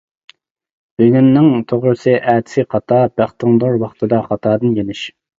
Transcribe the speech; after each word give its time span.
بۈگۈننىڭ 1.01 1.49
توغرىسى 1.71 2.15
ئەتىسى 2.31 2.63
خاتا، 2.71 2.99
بەختىڭدۇر 3.21 3.77
ۋاقتىدا 3.83 4.23
خاتادىن 4.31 4.73
يېنىش. 4.79 5.05